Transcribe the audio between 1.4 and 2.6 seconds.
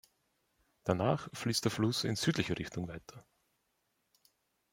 der Fluss in südlicher